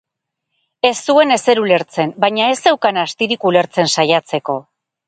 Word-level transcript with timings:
Ez 0.89 0.93
zuen 1.13 1.35
ezer 1.35 1.61
ulertzen, 1.65 2.15
baina 2.27 2.49
ez 2.55 2.59
zeukan 2.67 3.01
astirik 3.07 3.47
ulertzen 3.53 3.95
saiatzeko. 3.97 4.63